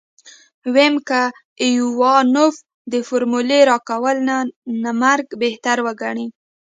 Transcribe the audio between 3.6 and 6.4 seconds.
راکولو نه مرګ بهتر وګڼي.